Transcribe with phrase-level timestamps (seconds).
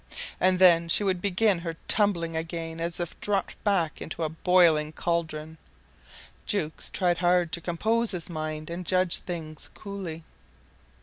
[0.39, 4.93] And then she would begin her tumbling again as if dropped back into a boiling
[4.93, 5.59] cauldron.
[6.47, 10.23] Jukes tried hard to compose his mind and judge things coolly.